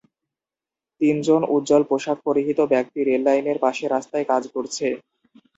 তিন 1.01 1.15
জন 1.27 1.41
উজ্জ্বল 1.49 1.83
পোশাক 1.89 2.17
পরিহিত 2.25 2.59
ব্যক্তি 2.73 2.99
রেল 3.01 3.21
লাইনের 3.27 3.57
পাশে 3.63 3.85
রাস্তায় 3.87 4.25
কাজ 4.31 4.43
করছে। 4.55 4.87